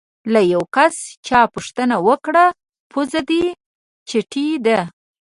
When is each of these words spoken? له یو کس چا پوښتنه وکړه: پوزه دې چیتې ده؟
له 0.33 0.41
یو 0.53 0.63
کس 0.75 0.95
چا 1.27 1.39
پوښتنه 1.53 1.95
وکړه: 2.07 2.45
پوزه 2.91 3.21
دې 3.29 3.43
چیتې 4.09 4.45
ده؟ 4.65 4.79